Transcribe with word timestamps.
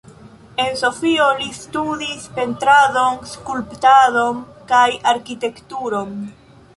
En 0.61 0.77
Sofio 0.79 1.25
li 1.41 1.49
studis 1.57 2.23
Pentradon, 2.39 3.19
Skulptadon 3.33 4.39
kaj 4.73 4.87
Arkitekturon. 5.15 6.17